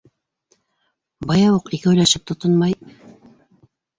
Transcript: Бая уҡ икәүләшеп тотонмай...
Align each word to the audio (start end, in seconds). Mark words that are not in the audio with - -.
Бая 1.31 1.51
уҡ 1.57 1.69
икәүләшеп 1.77 2.25
тотонмай... 2.31 2.75